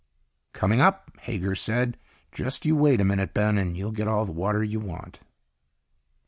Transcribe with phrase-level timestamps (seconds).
[0.51, 1.95] "Coming up," Hager said.
[2.31, 5.19] "Just you wait a minute, Ben, and you'll get all the water you want."